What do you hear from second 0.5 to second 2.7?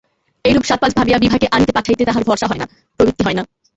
সাত-পাঁচ ভাবিয়া বিভাকে আনিতে পাঠাইতে তাঁহার ভরসা হয় না,